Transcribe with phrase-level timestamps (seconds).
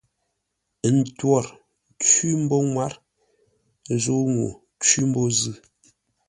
[0.87, 1.45] Ə ntwor
[2.03, 2.93] cwí mbô ŋwár
[4.03, 5.55] zə̂u ŋuu cwí mbô zʉ́.